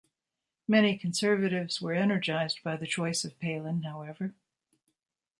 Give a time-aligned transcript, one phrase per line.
[0.67, 4.33] Many conservatives were energized by the choice of Palin, however.